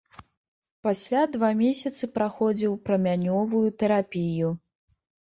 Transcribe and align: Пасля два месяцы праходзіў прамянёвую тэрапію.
Пасля 0.85 1.25
два 1.33 1.49
месяцы 1.59 2.09
праходзіў 2.15 2.73
прамянёвую 2.87 3.61
тэрапію. 3.83 4.49